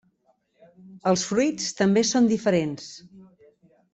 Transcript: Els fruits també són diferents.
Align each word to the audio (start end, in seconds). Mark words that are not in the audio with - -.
Els 1.11 1.25
fruits 1.31 1.69
també 1.83 2.05
són 2.13 2.31
diferents. 2.33 2.87